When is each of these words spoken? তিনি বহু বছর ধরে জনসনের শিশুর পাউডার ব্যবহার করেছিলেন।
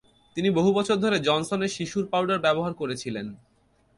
তিনি 0.37 0.49
বহু 0.49 0.69
বছর 0.73 0.95
ধরে 0.95 1.17
জনসনের 1.19 1.67
শিশুর 1.67 2.05
পাউডার 2.07 2.39
ব্যবহার 2.39 2.73
করেছিলেন। 2.73 3.27